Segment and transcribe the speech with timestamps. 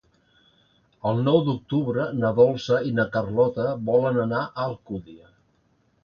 [1.09, 5.29] El nou d'octubre na Dolça i na Carlota volen anar a Alcúdia.